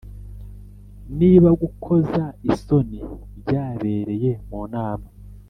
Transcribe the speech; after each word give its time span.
Niba 1.19 1.49
gukoza 1.61 2.23
isoni 2.51 2.99
byabereye 3.41 4.31
mu 4.49 4.61
nama 4.73 5.07